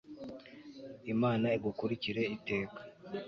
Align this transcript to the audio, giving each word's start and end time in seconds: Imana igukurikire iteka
Imana 1.13 1.47
igukurikire 1.57 2.21
iteka 2.35 2.77